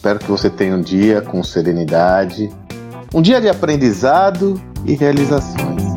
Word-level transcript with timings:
Espero 0.00 0.18
que 0.18 0.30
você 0.30 0.48
tenha 0.48 0.74
um 0.74 0.80
dia 0.80 1.20
com 1.20 1.42
serenidade, 1.42 2.48
um 3.14 3.20
dia 3.20 3.38
de 3.38 3.50
aprendizado 3.50 4.58
e 4.86 4.94
realizações. 4.94 5.94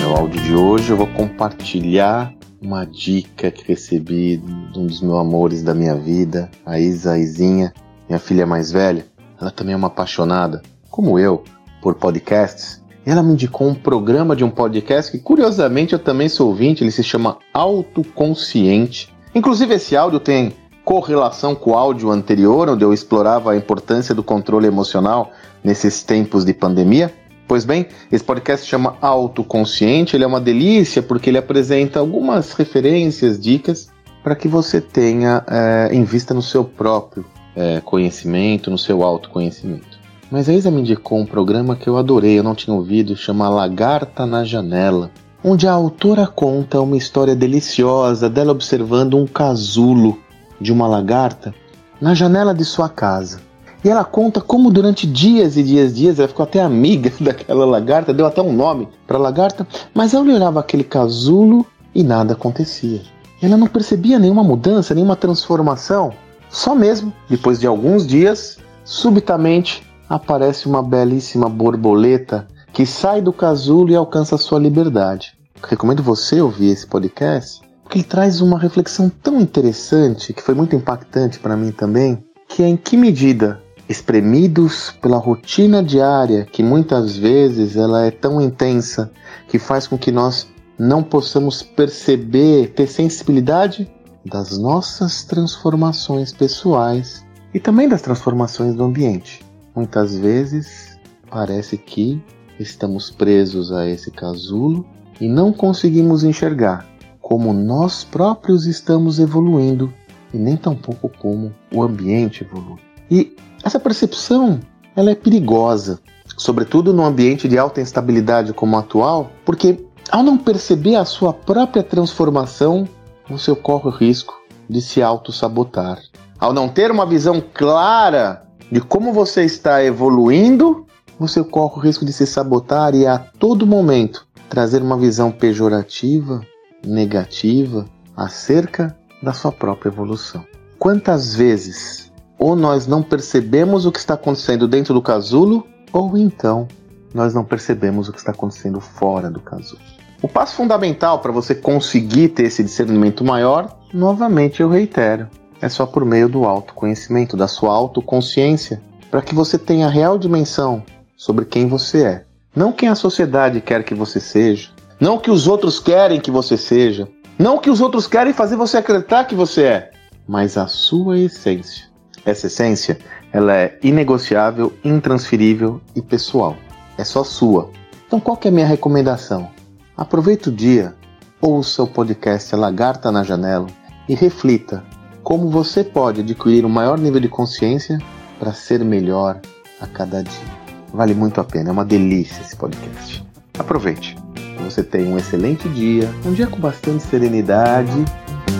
No 0.00 0.16
áudio 0.16 0.40
de 0.40 0.54
hoje 0.54 0.88
eu 0.88 0.96
vou 0.96 1.08
compartilhar 1.08 2.32
uma 2.62 2.86
dica 2.86 3.50
que 3.50 3.62
recebi 3.68 4.38
de 4.38 4.78
um 4.78 4.86
dos 4.86 5.02
meus 5.02 5.20
amores 5.20 5.62
da 5.62 5.74
minha 5.74 5.94
vida, 5.94 6.50
a 6.64 6.80
Isa 6.80 7.18
Izinha, 7.18 7.74
minha 8.08 8.18
filha 8.18 8.46
mais 8.46 8.72
velha. 8.72 9.04
Ela 9.38 9.50
também 9.50 9.74
é 9.74 9.76
uma 9.76 9.88
apaixonada, 9.88 10.62
como 10.88 11.18
eu, 11.18 11.44
por 11.82 11.94
podcasts. 11.96 12.77
Ela 13.08 13.22
me 13.22 13.32
indicou 13.32 13.66
um 13.66 13.74
programa 13.74 14.36
de 14.36 14.44
um 14.44 14.50
podcast 14.50 15.10
que, 15.10 15.18
curiosamente, 15.18 15.94
eu 15.94 15.98
também 15.98 16.28
sou 16.28 16.48
ouvinte. 16.48 16.84
Ele 16.84 16.90
se 16.90 17.02
chama 17.02 17.38
Autoconsciente. 17.54 19.10
Inclusive, 19.34 19.76
esse 19.76 19.96
áudio 19.96 20.20
tem 20.20 20.52
correlação 20.84 21.54
com 21.54 21.70
o 21.70 21.74
áudio 21.74 22.10
anterior, 22.10 22.68
onde 22.68 22.84
eu 22.84 22.92
explorava 22.92 23.52
a 23.52 23.56
importância 23.56 24.14
do 24.14 24.22
controle 24.22 24.66
emocional 24.66 25.32
nesses 25.64 26.02
tempos 26.02 26.44
de 26.44 26.52
pandemia. 26.52 27.10
Pois 27.46 27.64
bem, 27.64 27.86
esse 28.12 28.22
podcast 28.22 28.66
se 28.66 28.70
chama 28.70 28.98
Autoconsciente, 29.00 30.14
ele 30.14 30.24
é 30.24 30.26
uma 30.26 30.38
delícia 30.38 31.00
porque 31.00 31.30
ele 31.30 31.38
apresenta 31.38 32.00
algumas 32.00 32.52
referências, 32.52 33.40
dicas 33.40 33.88
para 34.22 34.36
que 34.36 34.48
você 34.48 34.82
tenha 34.82 35.42
é, 35.48 35.88
em 35.94 36.04
vista 36.04 36.34
no 36.34 36.42
seu 36.42 36.62
próprio 36.62 37.24
é, 37.56 37.80
conhecimento, 37.80 38.70
no 38.70 38.76
seu 38.76 39.02
autoconhecimento. 39.02 39.87
Mas 40.30 40.48
a 40.48 40.52
Isa 40.52 40.70
me 40.70 40.80
indicou 40.80 41.18
um 41.18 41.24
programa 41.24 41.74
que 41.74 41.88
eu 41.88 41.96
adorei, 41.96 42.38
eu 42.38 42.42
não 42.42 42.54
tinha 42.54 42.76
ouvido, 42.76 43.16
chama 43.16 43.48
Lagarta 43.48 44.26
na 44.26 44.44
Janela, 44.44 45.10
onde 45.42 45.66
a 45.66 45.72
autora 45.72 46.26
conta 46.26 46.80
uma 46.80 46.96
história 46.96 47.34
deliciosa 47.34 48.28
dela 48.28 48.52
observando 48.52 49.16
um 49.16 49.26
casulo 49.26 50.18
de 50.60 50.70
uma 50.70 50.86
lagarta 50.86 51.54
na 52.00 52.14
janela 52.14 52.54
de 52.54 52.64
sua 52.64 52.88
casa. 52.88 53.40
E 53.82 53.88
ela 53.88 54.04
conta 54.04 54.40
como 54.40 54.70
durante 54.70 55.06
dias 55.06 55.56
e 55.56 55.62
dias 55.62 55.92
e 55.92 55.94
dias 55.94 56.18
ela 56.18 56.28
ficou 56.28 56.44
até 56.44 56.60
amiga 56.60 57.10
daquela 57.18 57.64
lagarta, 57.64 58.12
deu 58.12 58.26
até 58.26 58.42
um 58.42 58.52
nome 58.52 58.88
para 59.06 59.16
a 59.16 59.20
lagarta, 59.20 59.66
mas 59.94 60.12
ela 60.12 60.24
olhava 60.24 60.60
aquele 60.60 60.84
casulo 60.84 61.64
e 61.94 62.02
nada 62.02 62.34
acontecia. 62.34 63.00
Ela 63.40 63.56
não 63.56 63.66
percebia 63.66 64.18
nenhuma 64.18 64.42
mudança, 64.42 64.94
nenhuma 64.94 65.16
transformação. 65.16 66.12
Só 66.50 66.74
mesmo, 66.74 67.12
depois 67.30 67.60
de 67.60 67.66
alguns 67.66 68.06
dias, 68.06 68.58
subitamente 68.84 69.87
aparece 70.08 70.66
uma 70.66 70.82
belíssima 70.82 71.48
borboleta 71.48 72.48
que 72.72 72.86
sai 72.86 73.20
do 73.20 73.32
casulo 73.32 73.90
e 73.90 73.96
alcança 73.96 74.38
sua 74.38 74.58
liberdade. 74.58 75.36
Recomendo 75.62 76.02
você 76.02 76.40
ouvir 76.40 76.70
esse 76.70 76.86
podcast, 76.86 77.60
porque 77.82 77.98
ele 77.98 78.04
traz 78.04 78.40
uma 78.40 78.58
reflexão 78.58 79.08
tão 79.08 79.40
interessante, 79.40 80.32
que 80.32 80.42
foi 80.42 80.54
muito 80.54 80.76
impactante 80.76 81.38
para 81.38 81.56
mim 81.56 81.72
também, 81.72 82.24
que 82.48 82.62
é 82.62 82.68
em 82.68 82.76
que 82.76 82.96
medida 82.96 83.60
espremidos 83.88 84.90
pela 85.00 85.16
rotina 85.16 85.82
diária, 85.82 86.44
que 86.44 86.62
muitas 86.62 87.16
vezes 87.16 87.76
ela 87.76 88.04
é 88.04 88.10
tão 88.10 88.40
intensa 88.40 89.10
que 89.48 89.58
faz 89.58 89.86
com 89.86 89.96
que 89.96 90.12
nós 90.12 90.46
não 90.78 91.02
possamos 91.02 91.62
perceber, 91.62 92.68
ter 92.74 92.86
sensibilidade 92.86 93.90
das 94.24 94.58
nossas 94.58 95.24
transformações 95.24 96.32
pessoais 96.32 97.24
e 97.52 97.58
também 97.58 97.88
das 97.88 98.02
transformações 98.02 98.74
do 98.74 98.84
ambiente. 98.84 99.47
Muitas 99.78 100.18
vezes 100.18 100.98
parece 101.30 101.78
que 101.78 102.20
estamos 102.58 103.12
presos 103.12 103.70
a 103.70 103.86
esse 103.86 104.10
casulo 104.10 104.84
e 105.20 105.28
não 105.28 105.52
conseguimos 105.52 106.24
enxergar 106.24 106.84
como 107.20 107.52
nós 107.52 108.02
próprios 108.02 108.66
estamos 108.66 109.20
evoluindo 109.20 109.94
e 110.34 110.36
nem 110.36 110.56
tampouco 110.56 111.08
como 111.20 111.54
o 111.72 111.80
ambiente 111.80 112.42
evolui. 112.42 112.80
E 113.08 113.36
essa 113.62 113.78
percepção 113.78 114.58
ela 114.96 115.12
é 115.12 115.14
perigosa, 115.14 116.00
sobretudo 116.36 116.92
num 116.92 117.04
ambiente 117.04 117.46
de 117.46 117.56
alta 117.56 117.80
instabilidade 117.80 118.52
como 118.52 118.74
o 118.74 118.80
atual, 118.80 119.30
porque 119.44 119.86
ao 120.10 120.24
não 120.24 120.36
perceber 120.36 120.96
a 120.96 121.04
sua 121.04 121.32
própria 121.32 121.84
transformação, 121.84 122.88
você 123.30 123.54
corre 123.54 123.86
o 123.86 123.92
risco 123.92 124.34
de 124.68 124.82
se 124.82 125.00
auto-sabotar. 125.00 126.00
Ao 126.36 126.52
não 126.52 126.68
ter 126.68 126.90
uma 126.90 127.06
visão 127.06 127.40
clara 127.54 128.47
de 128.70 128.80
como 128.80 129.12
você 129.12 129.44
está 129.44 129.82
evoluindo, 129.82 130.86
você 131.18 131.42
corre 131.42 131.76
o 131.76 131.80
risco 131.80 132.04
de 132.04 132.12
se 132.12 132.26
sabotar 132.26 132.94
e 132.94 133.06
a 133.06 133.18
todo 133.18 133.66
momento 133.66 134.26
trazer 134.48 134.82
uma 134.82 134.96
visão 134.96 135.30
pejorativa, 135.30 136.40
negativa 136.86 137.86
acerca 138.16 138.96
da 139.22 139.32
sua 139.32 139.52
própria 139.52 139.88
evolução. 139.88 140.44
Quantas 140.78 141.34
vezes 141.34 142.08
ou 142.38 142.54
nós 142.54 142.86
não 142.86 143.02
percebemos 143.02 143.84
o 143.84 143.90
que 143.90 143.98
está 143.98 144.14
acontecendo 144.14 144.68
dentro 144.68 144.94
do 144.94 145.02
casulo, 145.02 145.66
ou 145.92 146.16
então 146.16 146.68
nós 147.12 147.34
não 147.34 147.44
percebemos 147.44 148.08
o 148.08 148.12
que 148.12 148.18
está 148.18 148.30
acontecendo 148.30 148.80
fora 148.80 149.28
do 149.28 149.40
casulo. 149.40 149.80
O 150.22 150.28
passo 150.28 150.54
fundamental 150.54 151.20
para 151.20 151.32
você 151.32 151.54
conseguir 151.54 152.28
ter 152.28 152.44
esse 152.44 152.62
discernimento 152.62 153.24
maior, 153.24 153.76
novamente 153.92 154.60
eu 154.60 154.68
reitero, 154.68 155.28
é 155.60 155.68
só 155.68 155.86
por 155.86 156.04
meio 156.04 156.28
do 156.28 156.44
autoconhecimento, 156.44 157.36
da 157.36 157.48
sua 157.48 157.72
autoconsciência, 157.72 158.80
para 159.10 159.22
que 159.22 159.34
você 159.34 159.58
tenha 159.58 159.86
a 159.86 159.90
real 159.90 160.18
dimensão 160.18 160.82
sobre 161.16 161.44
quem 161.44 161.66
você 161.66 162.04
é. 162.04 162.24
Não 162.54 162.72
quem 162.72 162.88
a 162.88 162.94
sociedade 162.94 163.60
quer 163.60 163.84
que 163.84 163.94
você 163.94 164.20
seja, 164.20 164.70
não 165.00 165.16
o 165.16 165.20
que 165.20 165.30
os 165.30 165.46
outros 165.46 165.78
querem 165.78 166.20
que 166.20 166.30
você 166.30 166.56
seja, 166.56 167.08
não 167.38 167.56
o 167.56 167.60
que 167.60 167.70
os 167.70 167.80
outros 167.80 168.06
querem 168.06 168.32
fazer 168.32 168.56
você 168.56 168.78
acreditar 168.78 169.24
que 169.24 169.34
você 169.34 169.64
é, 169.64 169.90
mas 170.26 170.56
a 170.56 170.66
sua 170.66 171.18
essência. 171.18 171.86
Essa 172.24 172.48
essência, 172.48 172.98
ela 173.32 173.54
é 173.54 173.78
inegociável, 173.82 174.72
intransferível 174.84 175.80
e 175.94 176.02
pessoal. 176.02 176.56
É 176.96 177.04
só 177.04 177.22
sua. 177.22 177.70
Então 178.06 178.18
qual 178.18 178.38
é 178.44 178.48
a 178.48 178.50
minha 178.50 178.66
recomendação? 178.66 179.50
Aproveite 179.96 180.48
o 180.48 180.52
dia, 180.52 180.94
ouça 181.40 181.82
o 181.82 181.86
podcast 181.86 182.54
Lagarta 182.56 183.12
na 183.12 183.22
Janela 183.22 183.66
e 184.08 184.14
reflita 184.14 184.84
como 185.28 185.50
você 185.50 185.84
pode 185.84 186.22
adquirir 186.22 186.64
um 186.64 186.70
maior 186.70 186.98
nível 186.98 187.20
de 187.20 187.28
consciência 187.28 187.98
para 188.38 188.54
ser 188.54 188.82
melhor 188.82 189.38
a 189.78 189.86
cada 189.86 190.22
dia. 190.22 190.48
Vale 190.90 191.12
muito 191.12 191.38
a 191.38 191.44
pena, 191.44 191.68
é 191.68 191.72
uma 191.72 191.84
delícia 191.84 192.40
esse 192.40 192.56
podcast. 192.56 193.22
Aproveite. 193.58 194.16
Você 194.64 194.82
tenha 194.82 195.14
um 195.14 195.18
excelente 195.18 195.68
dia, 195.68 196.08
um 196.24 196.32
dia 196.32 196.46
com 196.46 196.58
bastante 196.58 197.02
serenidade 197.02 198.06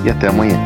e 0.04 0.10
até 0.10 0.28
amanhã. 0.28 0.58